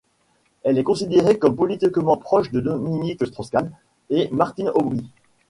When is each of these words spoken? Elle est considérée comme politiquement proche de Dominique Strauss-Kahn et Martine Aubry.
Elle 0.63 0.79
est 0.79 0.83
considérée 0.83 1.37
comme 1.37 1.55
politiquement 1.55 2.17
proche 2.17 2.49
de 2.49 2.59
Dominique 2.59 3.23
Strauss-Kahn 3.23 3.71
et 4.09 4.29
Martine 4.31 4.69
Aubry. 4.73 5.05